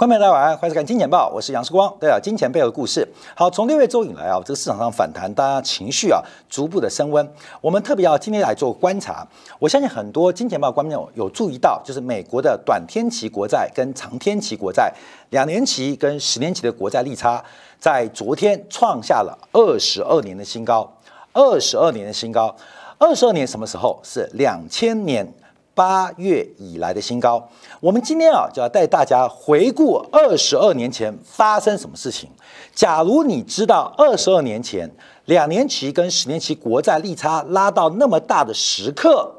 [0.00, 1.94] 观众大家晚上欢迎收看《金钱报》，我是杨世光。
[2.00, 3.06] 对啊，金钱背后的故事。
[3.36, 7.30] 好，从六月周以来啊，这个市场上反弹，大家情绪啊逐步的升温。
[7.60, 9.28] 我们特别要今天来做观察。
[9.58, 14.90] 我相信很多金钱报观众有注意到，就是美国的短天期国债跟长天期国债、
[15.28, 17.44] 两年期跟十年期的国债利差，
[17.78, 20.90] 在昨天创下了二十二年的新高。
[21.34, 22.56] 二十二年的新高，
[22.96, 24.00] 二十二年什么时候？
[24.02, 25.30] 是两千年。
[25.80, 27.42] 八月以来的新高，
[27.80, 32.28] 我们今天啊就要带大家回顾二十二年前发生什么事情。
[32.74, 34.90] 假如你知道二十二年前
[35.24, 39.32] 两年期跟十年期国债利差拉到那么大的时刻，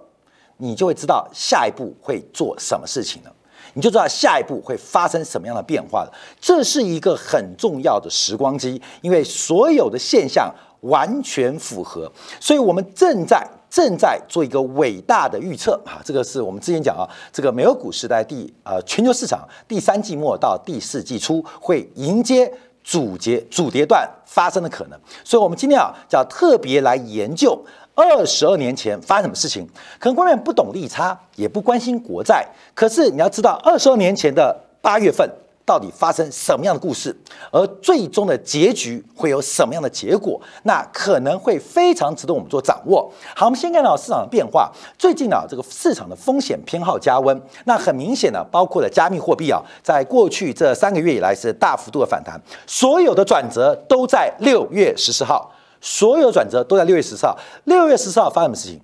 [0.57, 3.31] 你就会知道下一步会做什么事情了，
[3.75, 6.11] 你就知道下一步会发生什么样的变化了。
[6.39, 13.45] 这是一个很重要的时光机，因为所有的现象完全符合，所以我们正在。
[13.71, 16.03] 正在做一个伟大的预测啊！
[16.03, 22.51] 这个是我们之前讲啊，这个美国股市在第呃全球市场第三季末到第四季初会迎接
[22.83, 27.57] 主节主跌段发生的可能，所以我们今天啊，叫特别来研究
[27.95, 29.65] 二十二年前发生什么事情。
[29.97, 35.29] 可能观众不懂利差，也不关心国债，可是你要知道，二十二年前的八月份。
[35.71, 37.15] 到底发生什么样的故事，
[37.49, 40.37] 而最终的结局会有什么样的结果？
[40.63, 43.09] 那可能会非常值得我们做掌握。
[43.33, 44.69] 好，我们先看到市场的变化。
[44.97, 47.41] 最近啊，这个市场的风险偏好加温。
[47.63, 52.37] 那很明显呢，包括了加密货币啊，在过去这三个月以来是大幅度的反弹。
[52.67, 55.49] 所有的转折都在六月十四号，
[55.79, 57.39] 所有转折都在六月十四号。
[57.63, 58.81] 六月十四号发生什么事情？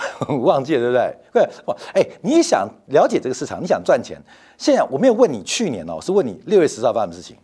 [0.42, 1.16] 忘记了，对不对？
[1.32, 4.20] 对，哇，哎，你想了解这个市场，你想赚钱。
[4.58, 7.36] 现在我没有问你去年哦，是问你六月十四号发生什么事情，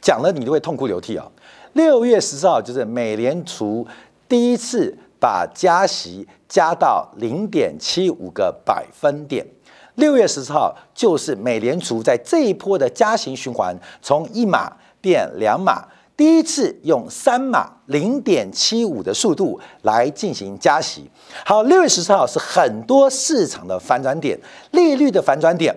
[0.00, 1.26] 讲了你都会痛哭流涕啊。
[1.72, 3.86] 六月十四号就是美联储
[4.28, 9.46] 第一次把加息加到零点七五个百分点。
[9.96, 15.84] 六月十四号就是美联储在这一波的加息循环从一码变两码。
[16.20, 21.10] 第一次用三码零点七五的速度来进行加息。
[21.46, 24.38] 好，六月十四号是很多市场的反转点，
[24.72, 25.74] 利率的反转点，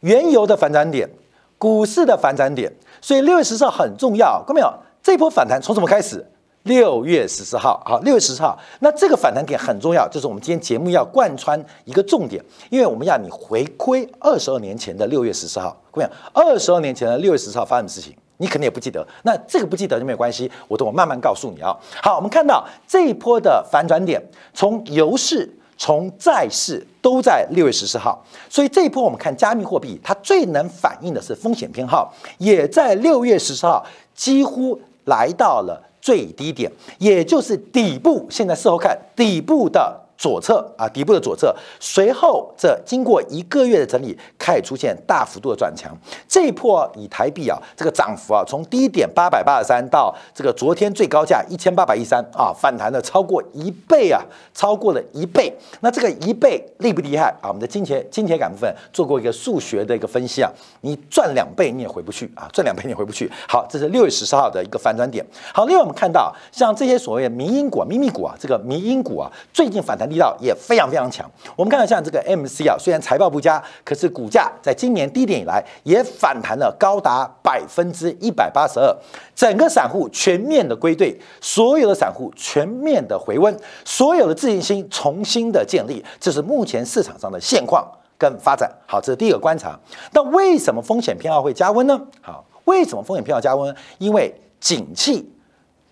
[0.00, 1.08] 原油的反转点，
[1.56, 2.70] 股市的反转点。
[3.00, 4.70] 所以六月十四号很重要，看到没有？
[5.02, 6.22] 这波反弹从什么开始？
[6.64, 7.82] 六月十四号。
[7.86, 16.50] 好，六月十四号，那这个反弹点很重要，就是我们今天节目要贯穿一个重点，因为我们要你回归二十二年前的六月十四号，看到没有？
[16.52, 18.14] 二十二年前的六月十四号发生的事情。
[18.38, 21.76] 你肯定也不记得，那这个不记得就没有关系，我等我慢慢告诉你啊。
[22.02, 24.20] 好，我们看到这一波的反转点，
[24.52, 33.84] 从油市、从债市都在六月十四号，所以这一波我们看加密货币，它最能反映的是风险偏好，也在六月十四号
[34.14, 38.26] 几乎来到了最低点，也就是底部。
[38.28, 40.03] 现在事后看底部的。
[40.16, 45.92] 左侧啊，底部的左侧，随后这经过一个月的整理，开始出现大幅度的转强。
[46.28, 54.22] 这一波以台币啊，这个涨幅啊，从低点八百八十三到这个昨天最高价一千八百一三啊，反弹了超过一倍啊，
[54.54, 55.52] 超过了一倍。
[55.80, 57.48] 那这个一倍厉不厉害啊？
[57.48, 60.50] 我们的金钱金钱感部分做过一个数学的一个分析啊，
[60.82, 63.30] 你赚两倍你也回不去啊，赚两倍你也回不去。
[63.48, 65.24] 好，这是六月十四号的一个反转点。
[65.52, 70.03] 好，另外我们看到像这些所谓的民营股、秘密股啊，这个民营股啊，最近反弹。
[70.08, 71.30] 力道也非常非常强。
[71.56, 78.96] 我们看到像这个 MC 啊，虽然财报不佳，可是股价在今年低点以来也反弹了高达百分之一百八十二。
[79.34, 87.84] 整个散户全面的归队，所有的散户全面的回温，所有的自信心重新的建立，这是目前市场上的现况
[88.16, 88.70] 跟发展。
[88.86, 89.78] 好，这是第一个观察。
[90.12, 92.00] 那为什么风险偏好会加温呢？
[92.20, 93.74] 好，为什么风险偏好加温？
[93.98, 95.28] 因为景气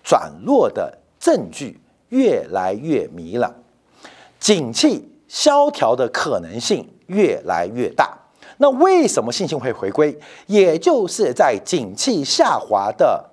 [0.05, 1.81] 转弱的证据
[2.11, 3.53] 越来越迷了。
[4.42, 8.12] 景气萧条的可能性越来越大，
[8.56, 10.19] 那为什么信心会回归？
[10.48, 13.25] 也就是在景气下滑的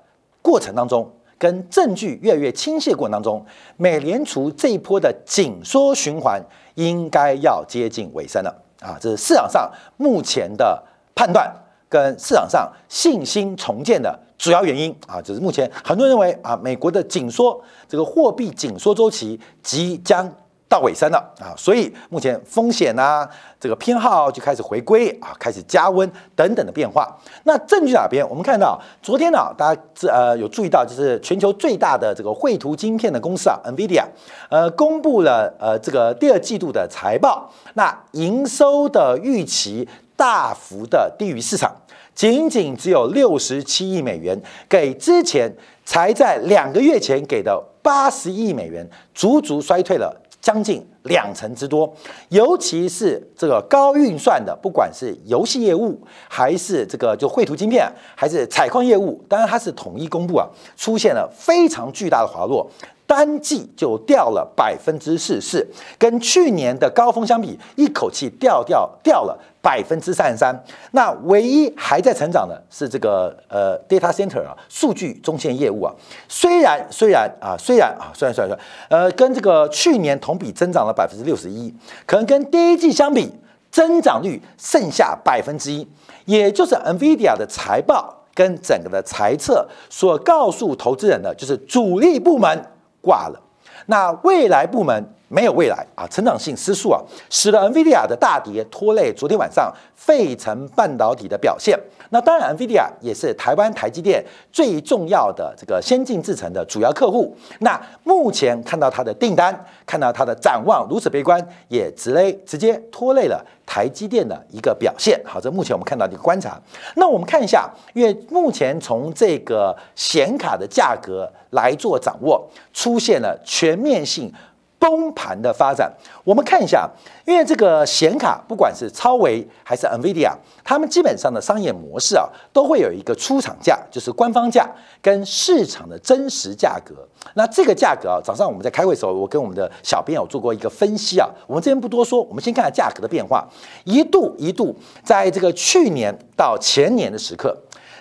[0.44, 3.44] 过程当中，跟证据越来越清晰的过程当中，
[3.76, 6.40] 美联储这一波的紧缩循环
[6.76, 8.96] 应该要接近尾声了啊！
[9.02, 9.68] 这是市场上
[9.98, 10.80] 目前的
[11.16, 11.52] 判断，
[11.90, 15.20] 跟市场上信心重建的主要原因啊！
[15.20, 20.32] 就是目前很多人认为啊，美国的紧缩这个货币紧缩周期即将。
[20.70, 23.28] 到尾声了啊，所以目前风险啊，
[23.60, 27.18] 这个偏好就开始回归啊，开始加温等等的变化。
[27.46, 28.24] 那证据哪边？
[28.30, 34.06] 我们看到昨天呢，大家这呃有注意到，就是全球最大的这个绘图晶片的公司啊，NVIDIA，
[34.52, 41.76] 呃，公布了呃这个第二季度的财报，那营收的预期大幅的低于市场，
[42.14, 44.40] 仅仅只有六十七亿美元，
[44.70, 45.52] 给之前
[45.84, 50.16] 才在两个月前给的八十亿美元，足足衰退了。
[50.42, 51.94] 将近两成之多，
[52.30, 56.00] 尤其是这个高运算的，不管是游戏业务，
[56.30, 60.48] 还是这个就绘图晶片，还是采矿业务，当然它是统一公布啊，
[60.78, 62.70] 出现了非常巨大的滑落。
[63.10, 65.68] 单季就掉了百分之四十四，
[65.98, 70.56] 跟去年的高峰相比，一口气掉掉掉了百分之三十三。
[70.92, 75.92] 那唯一还在成长的是这个呃 data center 啊，数据中心业务啊。
[76.28, 78.60] 虽然虽然啊虽然啊虽然虽然说
[78.90, 81.74] 呃跟这个去年同比增长了百分之六十一，
[82.06, 83.34] 可能跟第一季相比，
[83.72, 85.88] 增长率剩下百分之一，
[86.26, 92.64] 也就是 NVIDIA 的财报跟整个的财测所告诉投资人的，就是主力部门。
[93.02, 93.40] 挂了，
[93.86, 97.00] 那未来部门没有未来啊，成长性失速啊，
[97.30, 101.80] 使得 NVIDIA 的大跌拖累昨天晚上费城半导体的表现。
[102.10, 107.36] 那当然，NVIDIA 也是台湾台积电最重要的这个先进制程的主要客户。
[107.60, 109.54] 那目前看到它的订单，
[109.86, 115.22] 看到它的展望如此悲观，也直累直接拖累了台积电的一个表现。
[115.24, 116.60] 好，这目前我们看到的一个观察。
[116.96, 124.34] 那我们看一下，因为目前从这个显卡的价格来做掌握，出现了全面性。
[124.80, 125.92] 崩盘的发展，
[126.24, 126.90] 我们看一下，
[127.26, 130.32] 因为这个显卡，不管是超维还是 NVIDIA，
[130.64, 134.68] 他们基本上的商业模式啊，都会有一个出厂价，就是官方价
[135.02, 136.96] 跟市场的真实价格。
[137.34, 141.30] 那这个价格啊，早上我们在开会的时候，我跟我们的小编有做过一个分析啊。
[141.46, 143.46] 我们这边不多说，我们先看下价格的变化。
[143.84, 144.74] 一度一度，
[145.04, 147.56] 在这个去年到前年的时刻，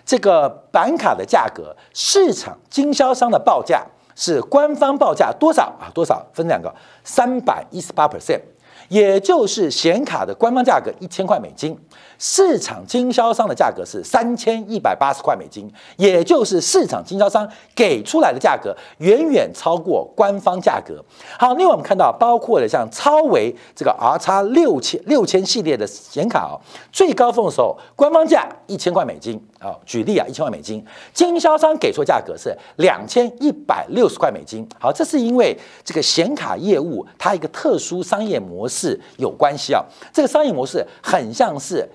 [0.07, 3.85] 这个板卡的价格，市场经销商的报价。
[4.21, 5.87] 是官方报价多少啊？
[5.95, 6.75] 多少分两个，
[7.05, 8.41] 三百一十八 percent，
[8.89, 11.79] 也就是显卡的官方价格一千块美金。
[12.19, 21.03] 市场经销商的价格是三千一百八十块美金，也就是市场经销商给出来的价格远远超过官方价格。
[21.39, 26.59] 好，另外我们看到，包括了像超维这个 R 叉六千六千系列的显卡哦，
[26.91, 30.85] 最高峰的时候官方价一千块美金啊，举例啊，一千块美金，
[31.15, 34.69] 经销商给出价格是两千一百六十块美金。
[34.81, 41.88] 好，这是因为这个显卡业务它一个特殊商业模式有关系啊，这个商业模式很像是。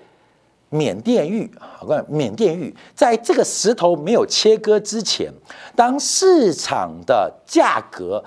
[0.74, 5.32] 缅甸玉啊，我讲缅甸玉，在这个石头没有切割之前，
[5.76, 8.22] 当市场的价格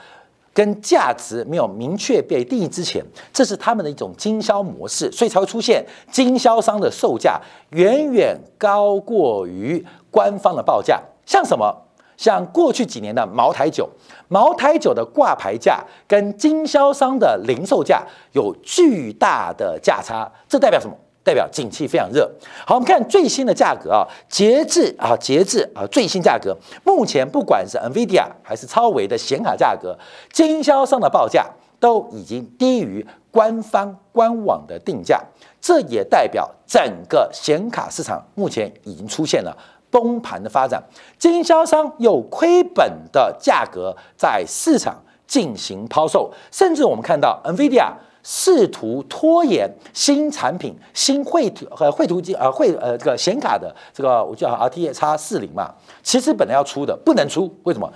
[0.53, 3.03] 跟价值没有明确被定义之前，
[3.33, 7.37] 这是他们的一种经销模式，所以才会出现经销商的售价
[7.71, 11.01] 远远高过于官方的报价。
[11.25, 11.83] 像什么？
[12.15, 13.87] 像过去几年的茅台酒，
[14.29, 20.95] 茅台酒的挂牌价跟经销商的零售价有巨大的价差，这代表什么？
[21.27, 22.31] 代表景气非常热。
[22.65, 29.99] 好，我们看最新的价格啊，截至啊截至啊最新价格，目前不管是 NVIDIA 还是超维的显卡价格，
[30.31, 31.45] 经销商的报价
[31.81, 35.21] 都已经低于官方官网的定价，
[35.59, 39.53] 这也代表整个显卡市场目前已经出现了
[39.91, 40.81] 崩盘的发展，
[41.19, 47.91] 经销商有亏本的价格在市场进行抛售，甚至我们看到 NVIDIA。
[48.29, 57.89] 试图拖延新产品、新绘图和绘图机呃绘呃这个显卡的这个我叫 R T X 四零嘛，其实本来要出的不能出，为什么？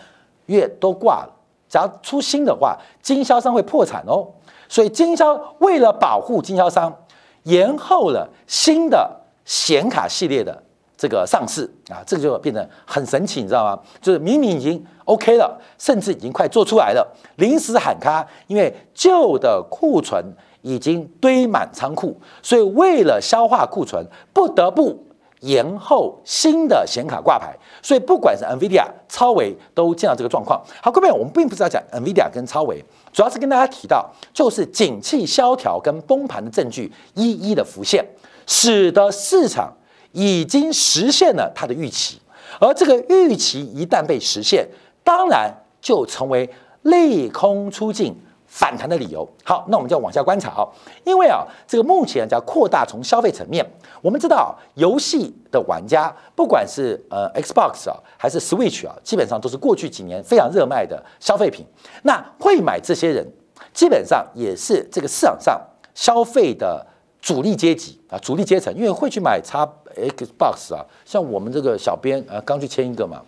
[0.45, 1.29] 因为都挂了。
[1.67, 4.25] 只要出新的话，经销商会破产哦。
[4.69, 6.95] 所以经销为了保护经销商，
[7.43, 10.63] 延后了新的显卡系列的。
[11.01, 13.79] 这个上市啊，这个就变得很神奇，你知道吗？
[13.99, 17.03] 就是明明已经 OK 了，甚至已经快做出来了，
[17.37, 20.23] 临时喊卡，因为旧的库存
[20.61, 25.03] 已经堆满仓库，所以为了消化库存，不得不
[25.39, 27.57] 延后新的显卡挂牌。
[27.81, 30.61] 所以不管是 NVIDIA、超维都见到这个状况。
[30.83, 32.79] 好，各位，我们并不是要讲 NVIDIA 跟超维，
[33.11, 38.05] 主要是跟大家提到，就是景气萧条跟崩盘的证据一一的浮现，
[38.45, 39.73] 使得市场。
[40.11, 42.19] 已经实现了它的预期，
[42.59, 44.67] 而这个预期一旦被实现，
[45.03, 46.49] 当然就成为
[46.83, 48.15] 利空出尽
[48.45, 49.27] 反弹的理由。
[49.43, 50.67] 好，那我们就要往下观察哦，
[51.05, 53.65] 因为啊，这个目前叫扩大从消费层面，
[54.01, 61.65] 我们知道游戏的玩家，不管是呃 Xbox 啊，还是 Switch 啊，基本上都是过去几年非常热卖的消费品。
[62.03, 63.25] 那会买这些人，
[63.73, 65.59] 基本上也是这个市场上
[65.95, 66.85] 消费的
[67.21, 69.65] 主力阶级啊，主力阶层，因为会去买叉。
[69.95, 73.21] Xbox 啊，像我们这个小编啊，刚去签一个嘛，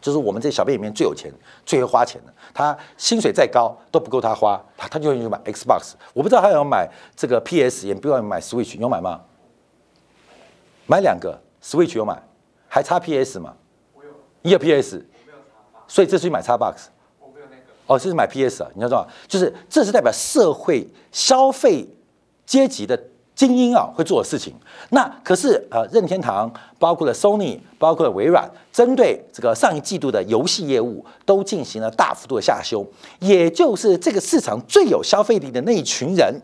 [0.00, 1.32] 就是我们这小编里面最有钱、
[1.64, 2.32] 最会花钱的。
[2.54, 5.92] 他薪水再高都不够他花，他他就去买 Xbox。
[6.14, 9.20] 我不知道他有买这个 PS，也不要买 Switch，有买吗？
[10.86, 12.22] 买两个 Switch 有买，
[12.68, 13.54] 还差 PS 吗？
[13.94, 14.10] 我有。
[14.42, 15.04] 你有 PS？
[15.88, 16.86] 所以这次去买 Xbox。
[17.20, 17.62] 我没有那个。
[17.86, 21.88] 哦，这是买 PS 啊，你要知道，就是这是代表社会消费
[22.44, 23.00] 阶级的
[23.36, 24.52] 精英啊会做的事情。
[24.90, 32.84] 那可是呃，任天堂包括了 Sony，包括了微软，针对这个上一季度的游戏业务都进行了大幅度的下修，
[33.20, 36.34] 也就是这个市场最有消费力的那一群人，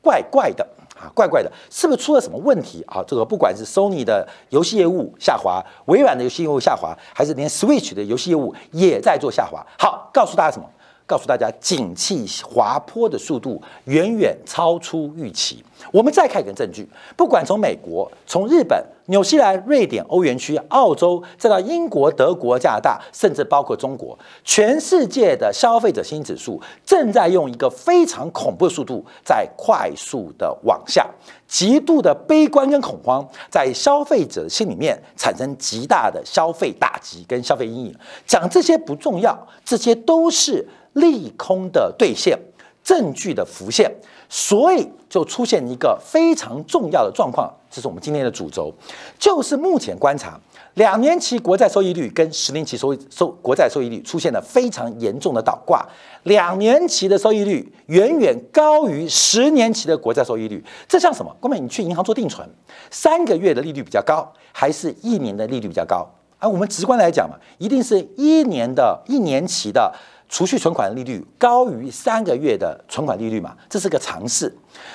[0.00, 0.64] 怪怪的。
[0.94, 3.02] 啊，怪怪的，是不是出了什么问题啊？
[3.04, 9.66] 这个不管是 Sony 的游戏业务下滑，微软的游戏业务下滑，还是连 Switch 的游戏业务也在做下滑。
[9.76, 10.70] 好，告诉大家什么？
[11.06, 15.62] 告诉大家，景气滑坡的速度远远超出预期。
[15.92, 31.06] 我们再看一个证据，不管从美国、从日本、纽西兰、瑞典、欧元区、澳洲，再到英国、德国、加拿大，甚至包括中国，全世界的消费者信心指数正在用一个非常恐怖的速度在快速的往下，
[31.46, 37.94] 极度的悲观跟恐慌在消费者心里面产生极大的消费打击跟消费阴影。
[38.26, 40.66] 讲这些不重要，这些都是。
[40.94, 42.38] 利空的兑现，
[42.82, 43.90] 证据的浮现，
[44.28, 48.72] 所以就出现一个非常重要的状况，这是我们今天的主轴，
[49.18, 50.38] 就是目前观察
[50.74, 55.86] 两年期国债收益率跟十年期收收国债收益率出现了非常严重的倒挂，
[56.24, 61.34] 两年期的收益率远远高于十年期的国债收益率，这像什么？
[61.40, 62.48] 哥们，你去银行做定存，
[62.90, 66.08] 三个月的利率比较高，还是一年的利率比较高？
[66.38, 69.92] 啊，我们直观来讲嘛，一定是一年的一年期的。
[70.34, 73.54] 储蓄存款利率高于三个月的存款利率嘛？
[73.70, 74.52] 这是个常识。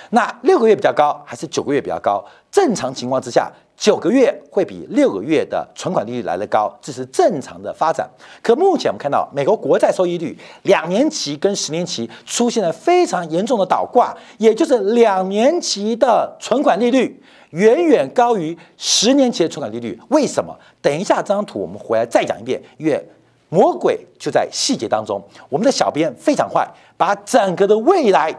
[0.10, 2.22] 那六个月比较高还是九个月比较高？
[2.52, 8.06] 正常情况之下，九个月会比六个月的存款利率来得高，这是正常的发展。
[8.44, 19.98] 可目前我们看到，美国国债收益率两年期跟十年期出现了非常严重的倒挂，也就是两年期的存款利率远远高于十年期的存款利率。
[20.10, 20.54] 为什么？
[20.82, 23.10] 等一下这张图我们回来再讲一遍，因为。
[23.50, 25.22] 魔鬼就在细节当中。
[25.50, 28.34] 我们的小编非常坏，把整个的未来，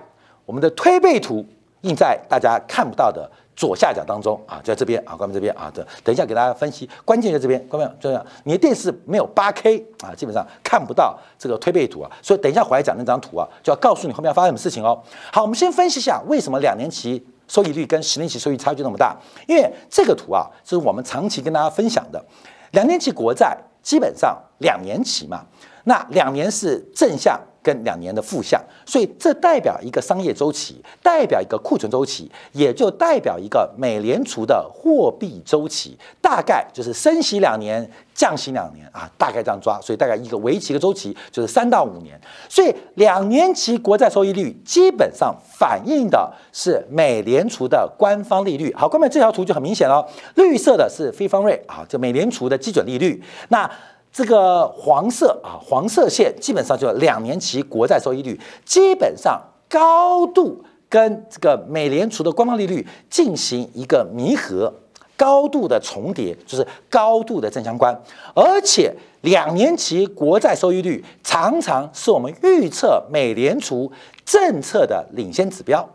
[0.47, 1.45] 我们的推背图
[1.83, 6.89] 印在大家看不到的左下角当中啊，就在这边啊，关门这边啊，等等一下给大家分析。
[7.05, 8.25] 关键在这边，关门这样。
[8.45, 15.03] 你的电视没有八 K 啊，基本上看不到这个推背图啊，所以等一下回来讲那张图啊，就要告诉你后面要发生什么事情哦。
[15.33, 19.17] 好，我们先分析一下为什么两年期收益率跟十年期收益差距那么大，
[19.49, 22.25] 因为这个图啊，是我们长期跟大家分享的
[22.71, 23.57] 两年期国债。
[23.83, 25.45] 基本上两年期嘛，
[25.85, 48.73] 那两年是正向跟两年的负向，所以这代表一个商业周期，代表一个库存周期，也就代表一个美联储的货币周期，大概就是升息两年，降息两年啊，大概这样抓，所以大概一个为期的周期就是三到五年，所以两年期国债收益率基本上反映的是美联储的官方利率。
[48.75, 53.71] 好，后面这条图就很明显了，绿色的是非方瑞啊，就美联储的基准利率，那。
[54.13, 64.73] 这个黄色啊，黄色线基本上就两年期国债收益率，基本上高度跟这个美联储的官方利率进行一个弥合，
[65.17, 67.97] 高度的重叠，就是高度的正相关。
[68.35, 73.93] 而且两年期国债收益率常常是我们预测美联储
[74.25, 75.89] 政策的领先指标，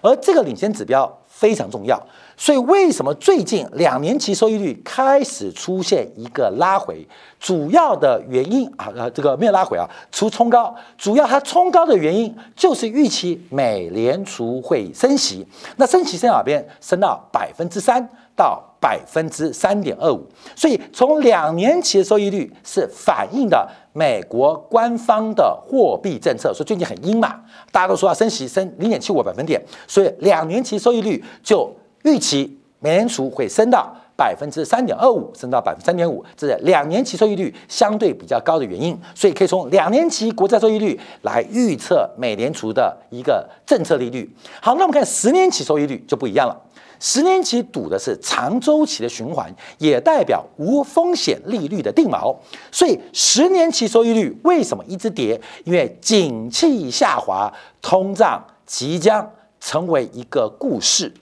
[0.00, 1.96] 而这个领先指标非常重要。
[2.36, 7.06] 所以，为什么最近两年期收益率开始出现一个拉回？
[7.38, 15.46] 主要的原因啊，呃，这个没有拉回啊，除冲高，主要它冲高的原因就是预期美联储会升息。
[15.76, 16.64] 那升息升哪边？
[16.80, 20.24] 升到百分之三到百分之三点二五。
[20.56, 27.40] 所以，从两年期的收益率是反映的美国官方的货币政策，所以最近很阴嘛，
[27.72, 31.70] 大家都说要升息，升零点七五百分点，所以两年期收益率就。
[32.04, 44.32] 预期美联储会升到百分之三点二五，升到百分之三点五，这是两年期收益率相对比较高的原因，所以可以从两年期国债收益率来预测美联储的一个政策利率。
[44.62, 46.56] 好，那我们看十年期收益率就不一样了，
[47.00, 52.36] 十年期赌的是长周期的循环，也代表无风险利率的定锚，
[52.72, 55.40] 所以十年期收益率为什么一直跌？
[55.64, 61.12] 因为景气下滑，通胀即将成为一个故事。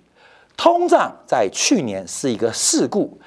[0.56, 3.18] 通胀在去年是一个事故，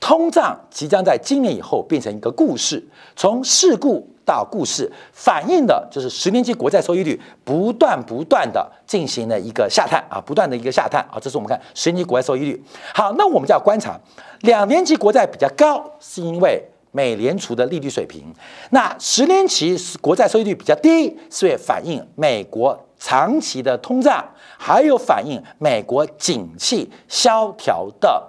[0.00, 2.82] 通胀即将在今年以后变成一个故事。
[3.14, 11.18] 从事故到故事，反映的就是十年期国债收益率不断不断的进行了一个下探啊，不断的一个下探啊。
[11.20, 12.62] 这是我们看十年期国债收益率。
[12.94, 13.98] 好，那我们就要观察
[14.40, 16.62] 两年期国债比较高，是因为
[16.92, 18.24] 美联储的利率水平；
[18.70, 24.24] 那十年期国债收益率比较低，是为反映美国长期的通胀。
[24.58, 28.22] 还有反映美国景气萧条的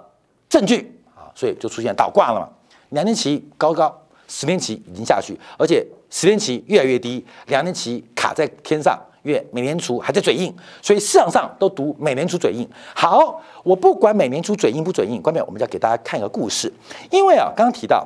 [0.48, 0.97] 证据，
[1.38, 2.48] 所以就出现倒挂了嘛。
[2.88, 10.52] 两年期高高，十年期已经下去，而且十年期越来越低，两年期卡在天上，因为美联储还在嘴硬，
[10.82, 12.68] 所以市场上都读美联储嘴硬。
[12.92, 16.72] 好，我不管美联储嘴硬不嘴硬，关键我们要给大家看一个故事，
[17.12, 18.04] 因为啊，刚刚提到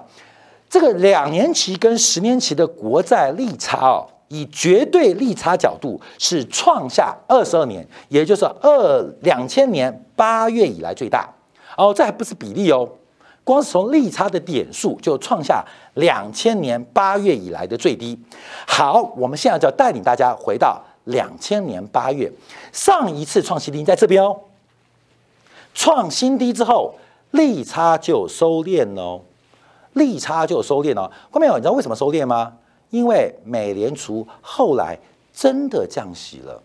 [0.69, 11.27] 这个两年期跟十年期的国债利差哦，以绝对利差角度是创下二十二年，也就是二两千年八月以来最大。
[11.79, 12.87] 哦，这还不是比例哦。
[13.45, 18.19] 光是从利差的点数就创下两千年八月以来的最低。
[18.67, 22.31] 好，我们现在就要带领大家回到两千年八月，
[22.73, 24.39] 上一次创新低在这边哦。
[25.75, 26.95] 创新低之后，
[27.33, 29.21] 利差就收敛哦，
[29.95, 31.11] 利差就收敛哦。
[31.31, 32.53] 观众朋友，你知道为什么收敛吗？
[32.91, 34.99] 因为美联储后来
[35.33, 36.63] 真的降息了。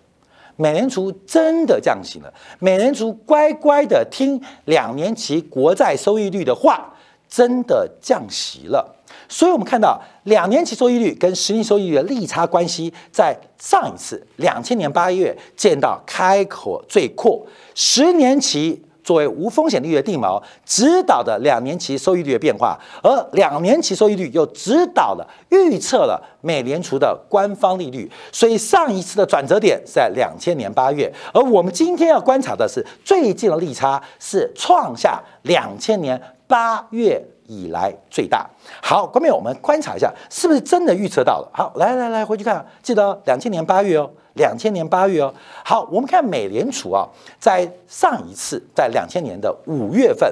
[0.58, 6.94] 美联储真的降息了，美联储乖乖的听两年期国债收益率的话，
[7.30, 8.96] 真的降息了。
[9.30, 18.84] 所以，我们看到两年期收益率跟十年收益率的利差关系，在上一次两千年八月见到开口最阔，十年期。
[19.08, 28.12] 作为无风险利率的定锚，指导的两年期收益率的变化，而两年期收益率又指导了预测了美联储的官方利率。
[28.34, 38.48] 所以上一次的转折点是在两千年八月，而我们今天要观察的是最近的利差是创下两千年八月以来最大。
[38.82, 41.50] 好，观众我们观察一下，是不是真的预测到了？
[41.52, 44.10] 好，来来来，回去看，记得两千年八月哦。
[44.38, 45.34] 两千年八月哦，
[45.66, 50.32] 好，我们看美联储啊，在上一次在两千年的五月份，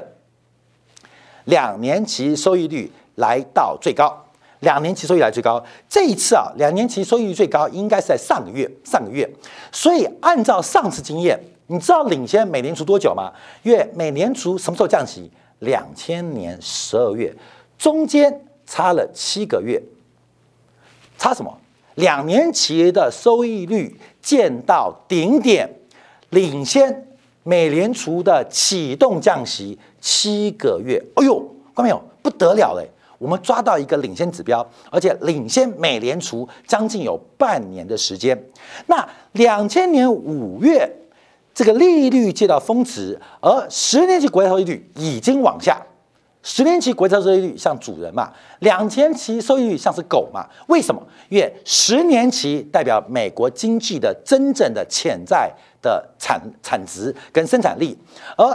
[1.46, 4.16] 两年期收益率来到最高，
[4.60, 5.60] 两年期收益率来最高。
[5.88, 9.28] 这一次啊，两年期收益率最高应该是在上个月，上个月。
[9.72, 13.32] 所以按照上次经验，你知道领先美联储多久吗？
[13.64, 15.28] 因为美联储什么时候降息？
[15.60, 17.34] 两千年十二月，
[17.78, 19.82] 中间差了七个月，
[21.18, 21.58] 差什么？
[21.94, 25.68] 两年期的收益率见到顶点，
[26.30, 27.06] 领先
[27.42, 31.02] 美联储的启动降息七个月。
[31.14, 31.38] 哎呦，
[31.74, 32.02] 看到没有？
[32.22, 32.86] 不得了嘞！
[33.18, 38.38] 我们抓到一个领先指标，而且领先美联储将近有半年的时间。
[38.88, 40.86] 那两千年五月，
[41.56, 45.80] 这个利率借到峰值，而十年期国债收益率已经往下。
[46.42, 50.46] 十年期国债收益率像主人嘛，两年期收益率像是狗嘛？
[50.68, 51.02] 为什么？
[51.30, 57.96] 因为十年期代表美国经济的真正的潜在的产产值跟生产力，
[58.36, 58.46] 而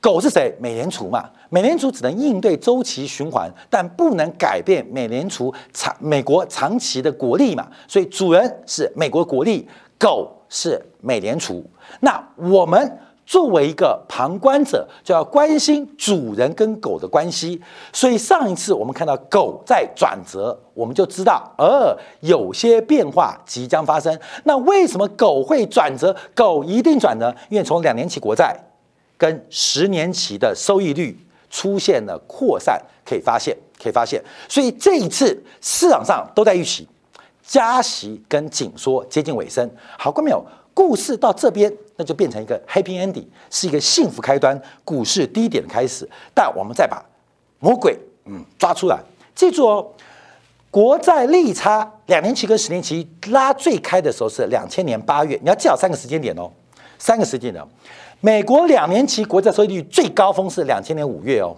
[0.00, 0.52] 狗是谁？
[0.60, 1.30] 美联储嘛。
[1.50, 7.68] 美联储只能应对周期循环，但不能改变美联储长美国长期的国力嘛。
[7.86, 11.64] 所以主人是美国国力，狗是美联储。
[12.00, 12.98] 那我们。
[13.26, 17.62] 作为一个旁观者，就要关心主人跟狗的关系。
[17.92, 24.18] 所以上一次我们看到狗在转折，我们就知道，呃，有些变化即将发生。
[24.42, 26.12] 那为什么狗会转折？
[26.34, 27.32] 狗一定转呢？
[27.50, 28.52] 因为从两年期国债
[29.16, 31.16] 跟十年期的收益率
[31.48, 34.20] 出现了扩散，可以发现，可以发现。
[34.48, 36.88] 所以这一次市场上都在预期
[37.50, 39.68] 加息跟紧缩接近尾声。
[39.98, 40.40] 好，过没有？
[40.72, 46.08] 故事到这边，那就变成一个 happy ending，是一个幸福开端，股市低点的开始。
[46.32, 47.04] 但我们再把
[47.58, 49.00] 魔鬼嗯抓出来，
[49.34, 49.84] 记住哦，
[50.70, 56.48] 国债利差两年期跟十年期拉最开的时候是两千年八月，你要记好三个时间点哦，
[57.00, 57.62] 三个时间点。
[58.20, 61.56] 美国两年期国债收益率最高峰是两千年五月哦，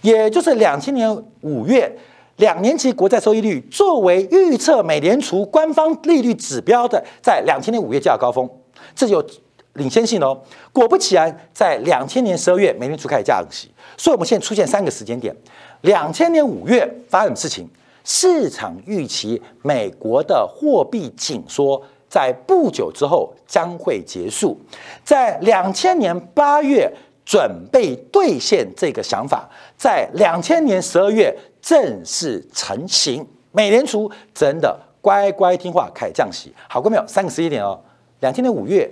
[0.00, 1.94] 也就是两千年五月。
[2.38, 8.48] 两年期国债收益率作为预测美联储官方利率指标的，在两千年五月价高峰，
[8.94, 9.24] 这有
[9.74, 10.40] 领先性哦。
[10.72, 15.34] 果不其然，在两千年十二月，美联储开始降息，所以我们现在出现三个时间点：
[15.80, 17.68] 两千年五月发生什么事情？
[18.04, 24.56] 市场预期美国的货币紧缩在不久之后将会结束，
[25.04, 26.90] 在两千年八月
[27.26, 31.36] 准备兑现这个想法，在两千年十二月。
[31.60, 37.06] 正式成型，美联储真的乖乖听话开始降息，好过没有？
[37.06, 37.80] 三个时间点哦，
[38.20, 38.90] 两千年五月、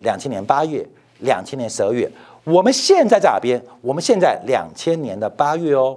[0.00, 0.86] 两千年八月、
[1.20, 2.10] 两千年十二月。
[2.44, 3.62] 我们现在在哪边？
[3.82, 5.96] 我们现在两千年的八月哦，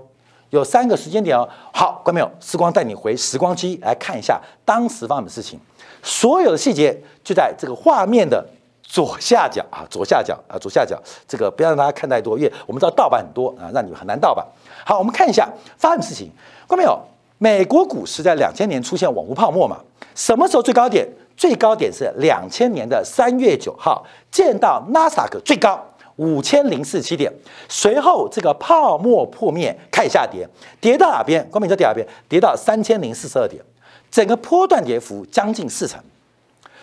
[0.50, 1.48] 有三个时间点哦。
[1.74, 5.58] 好，观众朋友，时光带你回时光机来看一下当时发生的事情，
[6.04, 8.46] 所有的细节就在这个画面的
[8.92, 11.02] 左下角啊，左下角啊，左下角。
[11.26, 14.46] 这个不要让大家看太多，因为我们知道盗版很多啊，让你们很难盗版。
[14.86, 16.30] 好，我们看一下发生的事情，
[16.68, 17.00] 看到没有？
[17.38, 19.78] 美国股市在两千年出现网络泡沫嘛？
[20.14, 21.08] 什么时候最高点？
[21.38, 25.82] 最高点是两千年的三月九号，见到纳斯达克最高
[26.18, 27.32] 五千零四七点，
[27.70, 30.48] 随后这个泡沫破灭，开始下跌，
[30.82, 31.44] 跌到哪边？
[31.50, 32.06] 光明在跌哪边？
[32.28, 33.64] 跌到三千零四十二点，
[34.12, 36.00] 整个波段跌幅将近四成，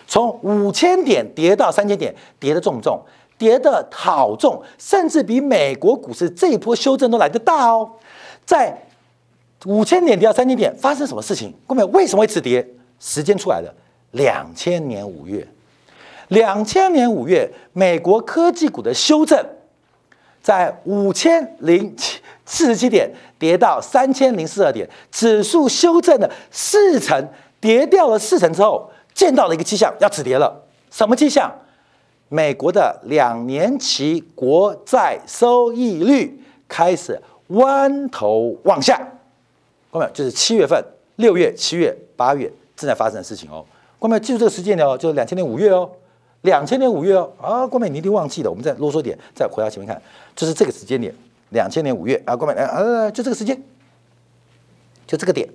[0.09, 2.99] 从五千点跌到三千点，跌的重不重？
[3.37, 7.89] 跌的好重，甚至比美国股市这一波修正都来得大哦。
[8.43, 8.75] 在
[9.65, 11.53] 五千点跌到三千点，发生什么事情？
[11.67, 12.67] 各位为什么会止跌？
[12.99, 13.73] 时间出来了，
[14.11, 15.47] 两千年五月，
[16.29, 19.39] 两千年五月，美国科技股的修正，
[20.41, 27.25] 在五千零七四十七点跌到三千零四十二点，指数修正了四成，
[27.61, 30.63] 跌掉了四成之后，见到了一个迹象，要止跌了。
[30.91, 31.51] 什么迹象？
[32.31, 39.01] 美国的两年期国债收益率开始弯头往下，
[39.89, 40.79] 各位就是七月份、
[41.15, 43.65] 六月、七月、八月正在发生的事情哦。
[43.97, 45.89] 各位记住这个时间点哦，就是两千年五月哦，
[46.41, 47.31] 两千年五月哦。
[47.41, 49.99] 啊，各位你一定忘记了，我们再啰嗦点，再回到前面看，
[50.35, 51.11] 就是这个时间点，
[51.49, 53.59] 两千年五月啊，各位，呃，就这个时间，
[55.07, 55.49] 就这个点，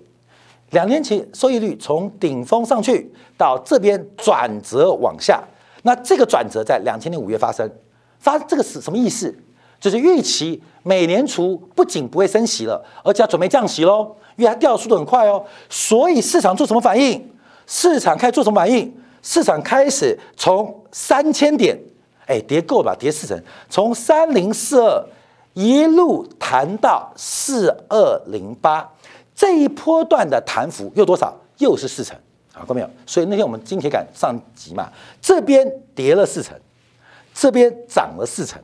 [0.74, 5.42] 两年期收益率从顶峰上去到这边转折往下。
[5.84, 7.70] 那这个转折在两千年五月发生，
[8.18, 9.34] 发这个是什么意思？
[9.80, 15.44] 就是预期美联储不仅不会升息了，而且要准备降息喽，因为它掉速度很快哦。
[15.68, 17.30] 所以市场做什么反应？
[17.66, 18.90] 市场开始做什么反应？
[19.20, 21.78] 市场开始从三千点，
[22.26, 22.96] 哎，跌够吧？
[22.98, 25.06] 跌四成，从三零四二
[25.52, 28.90] 一路弹到四二零八，
[29.44, 31.36] 这一波段的弹幅又多少？
[31.58, 32.16] 又是四成。
[32.50, 32.88] 好，过没有？
[33.04, 34.88] 所以那天我们金铁杆上集嘛，
[35.20, 36.58] 这边跌了四成，
[37.34, 38.58] 这边涨了四成，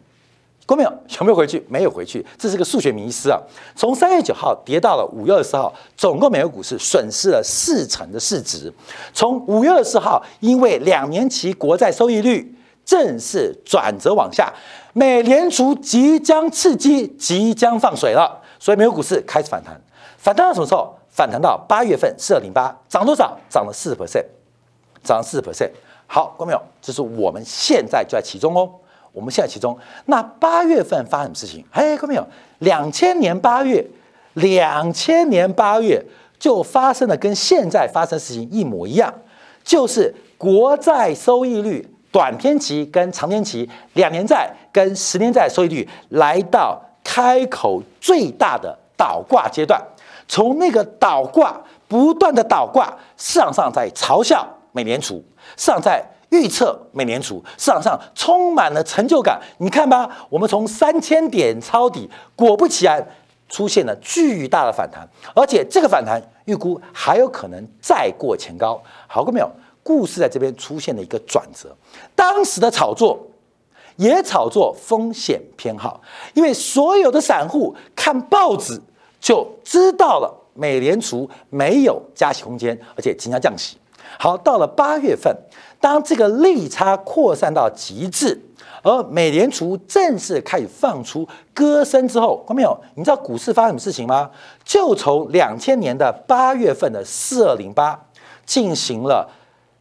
[0.64, 0.90] 过没有？
[0.90, 1.62] 有没有回去？
[1.68, 3.38] 没有回去，这是个数学迷失啊！
[3.76, 8.72] 从三月九号跌到了五月二十号，总共美国股市损失了四成的市值。
[9.12, 14.50] 从五月二十号，因为两年期国债收益率正式转折往下，
[14.94, 19.78] 美联储即将刺激，即将放水了，所以美国股市开始反弹。
[20.20, 20.94] 反弹到什么时候？
[21.08, 23.36] 反弹到八月份四二零八，涨多少？
[23.48, 24.24] 涨了四十 percent，
[25.02, 25.70] 涨了四十 percent。
[26.06, 26.62] 好，看到没有？
[26.80, 28.70] 这是我们现在就在其中哦。
[29.12, 31.64] 我们现在其中，那八月份发生什么事情？
[31.72, 32.24] 哎，看到没有？
[32.60, 33.84] 两千年八月，
[34.34, 36.00] 两千年八月
[36.38, 39.12] 就发生了跟现在发生事情一模一样，
[39.64, 49.82] 就是国债收益率短天期跟长天期，两年债跟十年债收益率来到开口最大的倒挂阶段。
[50.30, 55.20] 从那个倒挂不断的倒挂，市场上在嘲笑美联储，
[55.56, 59.40] 市场在预测美联储，市场上充满了成就感。
[59.58, 63.04] 你看吧，我们从三千点抄底，果不其然
[63.48, 68.80] 出现了巨大的反弹，而且这个反弹预估还有可能再过前高。
[69.08, 69.50] 好过没有？
[69.82, 71.76] 故事在这边出现了一个转折。
[72.14, 73.18] 当时的炒作
[73.96, 76.00] 也炒作风险偏好，
[76.34, 78.80] 因为所有的散户看报纸。
[79.20, 83.76] 就知道了，美联储没有加息空间，而且即将降息。
[84.18, 85.34] 好，到了八月份，
[85.78, 88.40] 当这个利差扩散到极致，
[88.82, 92.76] 而美联储正式开始放出歌声之后，看到没有？
[92.96, 94.30] 你知道股市发生什么事情吗？
[94.64, 98.06] 就从两千年的八月份的四二零八
[98.44, 99.30] 进行了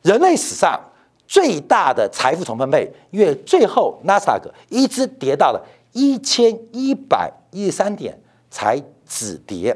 [0.04, 0.80] 人类史上
[1.26, 8.16] 最大的财富重分配，因为最后纳斯达克一直跌到了一千一百一十三点
[8.52, 8.80] 才。
[9.10, 9.76] 止跌，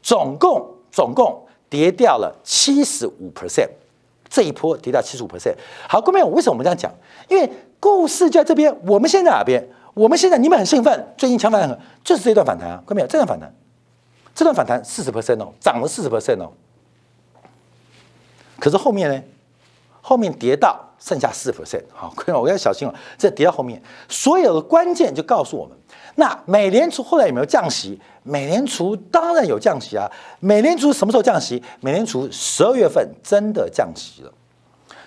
[0.00, 3.68] 总共总共跌掉了七十五 percent，
[4.30, 5.54] 这一波跌掉七十五 percent。
[5.86, 6.90] 好，各位，我为什么我们这样讲？
[7.28, 9.68] 因为故事就在这边，我们现在哪边？
[9.92, 13.52] 我们现在你们很兴奋，最近强反弹就是这一段反弹啊，各位，这段反弹，
[14.34, 16.52] 这段反弹四十 percent 哦，涨了四十 percent 哦。
[18.60, 19.22] 可是后面呢？
[20.08, 25.76] 后面跌到剩下四 percent，好，亏了，我要小心哦，这跌到后面，所有的关键就告诉我们。
[26.14, 28.00] 那美联储后来有没有降息？
[28.22, 30.10] 美联储当然有降息啊！
[30.40, 31.62] 美联储什么时候降息？
[31.80, 34.32] 美联储十二月份真的降息了，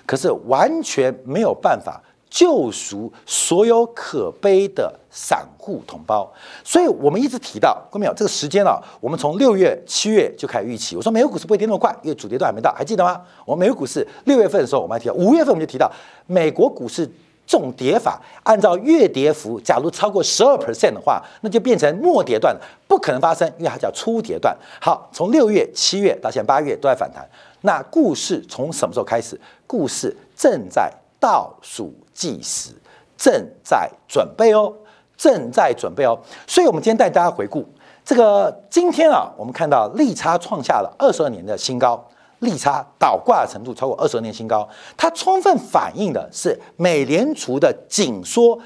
[0.06, 2.00] 可是完全没有办法
[2.32, 6.28] 救赎所有可悲的散户同胞。
[6.64, 10.96] 所以我们一直提到，各位有这个时间了，我们从六月、七月就开始预期。
[10.96, 13.22] 我说美国股市不会跌那么快，因为主跌段还没到，还记得吗？
[13.46, 15.92] 我们美国股市六月份的时候，我们还提到，五月份我们就提到
[16.26, 17.08] 美国股市。
[17.44, 22.56] 这种跌法，按照月跌幅，假如超过十二 percent 的话，那就变成末跌段，
[22.88, 24.56] 不可能发生，因为它叫初跌段。
[24.80, 27.28] 好，从六月、七月到现在八月都在反弹。
[27.62, 29.38] 那故事从什么时候开始？
[29.68, 30.90] 故事正在
[31.20, 32.72] 倒数计时，
[33.18, 34.74] 正在准备哦，
[35.16, 36.18] 正在准备哦。
[36.48, 37.68] 所以，我们今天带大家回顾
[38.04, 42.08] 这个今天啊，我们看到利差创下了二十二年的新高。
[42.40, 48.58] 利差倒挂程度超过二十二年新高，它充分反映的是美联储的紧缩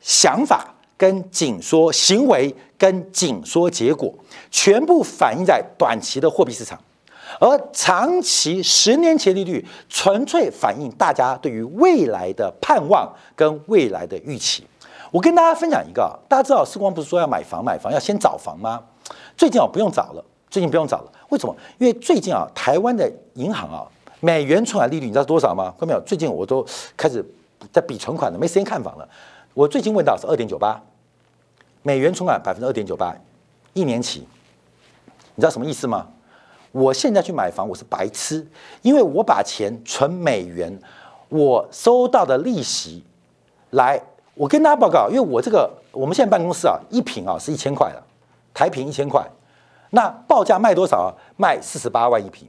[0.00, 4.12] 想法跟紧缩行为跟紧缩结果，
[4.50, 6.78] 全部反映在短期的货币市场，
[7.38, 14.66] 而长期十年期利率纯粹反映大家对于未来的盼望跟未来的预期。
[15.10, 18.82] 我跟大家分享一个，大家知道时光不是说要买房买房要先找房吗？
[19.36, 21.54] 最近啊不用找了，最近不用找了，为什么？
[21.78, 23.86] 因为最近啊台湾的银行啊
[24.20, 25.72] 美元存款利率你知道多少吗？
[25.78, 26.00] 看到没有？
[26.04, 27.24] 最近我都开始
[27.72, 29.08] 在比存款了，没时间看房了。
[29.54, 30.80] 我最近问到是二点九八，
[31.82, 33.14] 美元存款百分之二点九八，
[33.74, 34.26] 一年期，
[35.34, 36.08] 你知道什么意思吗？
[36.76, 38.46] 我现在去买房我是白痴，
[38.82, 40.78] 因为我把钱存美元，
[41.30, 43.02] 我收到的利息
[43.70, 43.98] 来。
[44.34, 48.02] 我跟大家报告，因为我这个我们现在办公室啊，一平啊是一千块的，
[48.52, 49.26] 台平一千块，
[49.88, 51.08] 那报价卖多少啊？
[51.38, 52.46] 卖四十八万一平，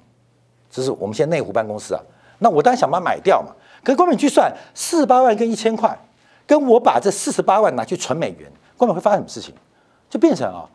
[0.69, 2.01] 这是我们现在内湖办公室啊。
[2.39, 3.55] 那我当然想把它买掉嘛。
[3.81, 5.97] 可是光你去算四十八万跟一千块，
[6.45, 9.55] 跟我把这四十八万拿去存美元，光美会发生什么事情？
[10.09, 10.67] 就变成啊，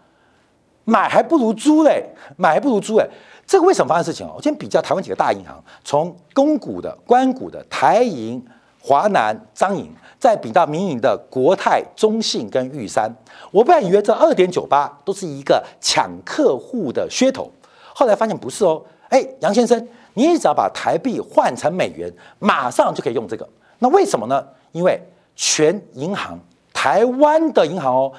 [0.85, 3.07] 买还不如租嘞，买还不如租哎。
[3.53, 4.33] 这个为什么发生事情啊？
[4.35, 8.43] 我今天比较台湾几个大银行，从公股的、关股的、台银。
[8.85, 9.89] 华南、张银，
[10.19, 13.09] 再比到民营的国泰、中信跟玉山，
[13.53, 17.49] 我本来以为这二点九八都是一个抢客户的噱头，
[17.95, 18.83] 后来发现不是哦。
[19.11, 23.49] 哎，杨先生，你只要把台币换成美元，马上就可以用这个。
[23.79, 24.45] 那为什么呢？
[24.73, 25.01] 因为
[25.37, 26.37] 全银行，
[26.73, 28.13] 台湾的银行哦，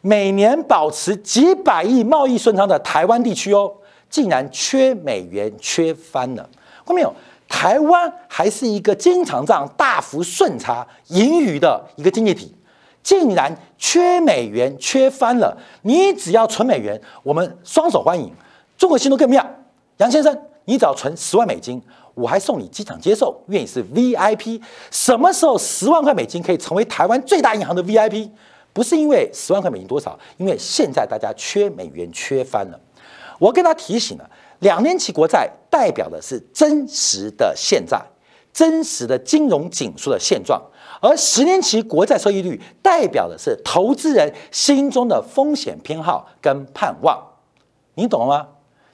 [0.00, 3.70] 每年保持几百亿贸易顺差的台湾地区哦，
[4.08, 6.48] 竟然缺美元缺翻了，
[6.84, 7.12] 看到没有？
[7.48, 12.52] 台湾还是一个经常账大幅顺差盈余的一个经济体，
[13.04, 15.56] 竟然缺美元缺翻了。
[15.82, 18.32] 你只要存美元，我们双手欢迎。
[18.76, 19.48] 中国信托更妙，
[19.98, 21.80] 杨先生，你只要存十万美金，
[22.14, 24.60] 我还送你机场接受，愿意是 VIP。
[24.90, 28.28] 什么时候十万块美金可以成为台湾最大银行的 VIP？
[28.72, 32.80] 不是因为十万块美金多少，因为现在大家缺美元缺翻了。
[33.38, 34.30] 我跟他提醒了。
[34.60, 38.00] 两年期国债代表的是真实的现在，
[38.52, 40.60] 真实的金融紧缩的现状，
[41.00, 47.22] 而十年期国债收益率代表的是投资人心中的风险偏好跟盼望。
[47.94, 48.48] 你懂了吗？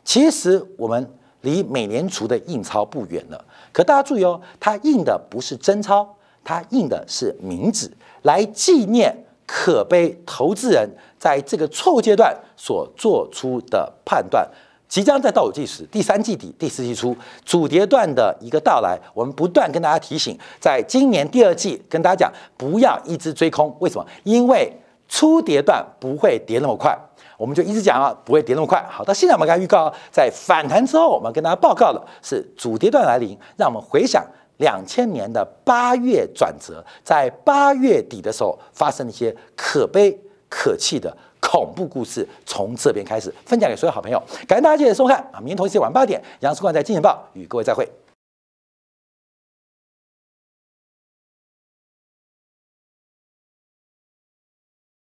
[0.05, 7.88] 其实我们离美联储的印钞不远了，可大家注意哦，它印的不是真钞，它印的是名纸，
[8.22, 14.48] 来纪念可悲投资人在这个错误阶段所做出的判断。
[14.88, 23.74] 即将在倒数计时，第三季底、第四季初主跌段的一个到来，我们不断跟大家提醒，在今年第二季跟大家讲，不要一直追空。
[23.81, 24.07] 为什么？
[24.24, 24.70] 因为
[25.09, 26.94] 初跌段不会跌那么快，
[27.38, 28.85] 我们就一直讲啊，不会跌那么快。
[28.87, 33.35] 好，到现在我们刚预告，在反弹之后，我们跟大家报告的是主跌段来临。
[33.57, 34.22] 让我们回想
[34.62, 40.16] 两千年的八月转折，在八月底的时候发生了一些可悲
[40.48, 41.14] 可气的。
[41.40, 44.16] 恐怖故事从这边开始，分享给所有好朋友。
[44.46, 45.40] 感谢大家今天的收看啊！
[45.40, 47.87] 明天同一时间晚八点，杨树冠在《金钱报》与各位再会。